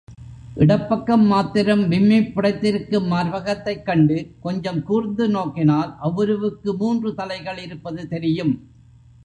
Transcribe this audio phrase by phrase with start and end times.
[0.55, 8.53] இடப்பக்கம் மாத்திரம் விம்மிப் புடைத்திருக்கும் மார்பகத்தைக் கண்டு கொஞ்சம் கூர்ந்து நோக்கினால் அவ்வுருவுக்கு மூன்று தலைகள் இருப்பதும் தெரியும்.